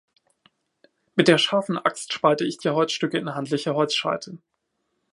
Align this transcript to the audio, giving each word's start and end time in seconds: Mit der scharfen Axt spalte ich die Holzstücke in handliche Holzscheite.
Mit 1.15 1.27
der 1.27 1.37
scharfen 1.37 1.77
Axt 1.77 2.11
spalte 2.11 2.43
ich 2.43 2.57
die 2.57 2.71
Holzstücke 2.71 3.19
in 3.19 3.35
handliche 3.35 3.75
Holzscheite. 3.75 4.39